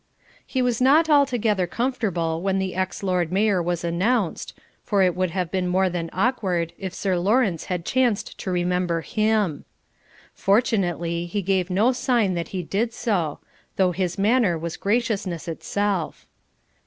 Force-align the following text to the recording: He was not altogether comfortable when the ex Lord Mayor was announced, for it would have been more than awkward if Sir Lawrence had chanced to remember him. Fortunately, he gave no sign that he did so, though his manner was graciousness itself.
He 0.43 0.63
was 0.63 0.81
not 0.81 1.11
altogether 1.11 1.67
comfortable 1.67 2.41
when 2.41 2.57
the 2.57 2.73
ex 2.73 3.03
Lord 3.03 3.31
Mayor 3.31 3.61
was 3.61 3.83
announced, 3.83 4.55
for 4.83 5.03
it 5.03 5.15
would 5.15 5.29
have 5.29 5.51
been 5.51 5.67
more 5.67 5.91
than 5.91 6.09
awkward 6.11 6.73
if 6.79 6.91
Sir 6.95 7.19
Lawrence 7.19 7.65
had 7.65 7.85
chanced 7.85 8.39
to 8.39 8.49
remember 8.49 9.01
him. 9.01 9.63
Fortunately, 10.33 11.27
he 11.27 11.43
gave 11.43 11.69
no 11.69 11.91
sign 11.91 12.33
that 12.33 12.47
he 12.47 12.63
did 12.63 12.93
so, 12.93 13.41
though 13.75 13.91
his 13.91 14.17
manner 14.17 14.57
was 14.57 14.75
graciousness 14.75 15.47
itself. 15.47 16.25